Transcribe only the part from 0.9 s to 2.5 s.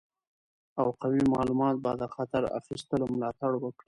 قوي معلومات به د خطر